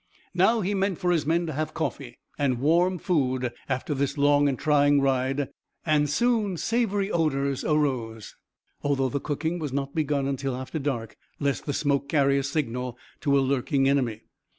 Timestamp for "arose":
7.63-8.35